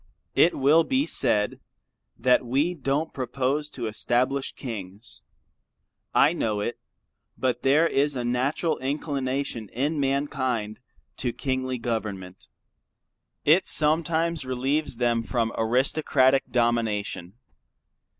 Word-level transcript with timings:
It 0.33 0.57
will 0.57 0.83
be 0.83 1.05
said, 1.05 1.59
that 2.17 2.43
we 2.43 2.73
don't 2.73 3.13
propose 3.13 3.69
to 3.69 3.85
establish 3.85 4.51
Kings. 4.53 5.21
I 6.11 6.33
know 6.33 6.59
it. 6.59 6.79
But 7.37 7.61
there 7.61 7.85
is 7.87 8.15
a 8.15 8.25
natural 8.25 8.79
inclination 8.79 9.69
in 9.69 9.99
mankind 9.99 10.79
to 11.17 11.31
Kingly 11.33 11.77
Government. 11.77 12.47
It 13.45 13.67
sometimes 13.67 14.43
relieves 14.43 14.95
them 14.97 15.21
from 15.21 15.53
Aristocratic 15.55 16.49
domination. 16.49 17.35